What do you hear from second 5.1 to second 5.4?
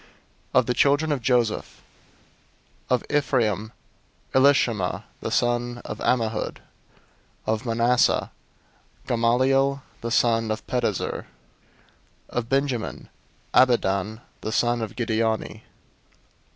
the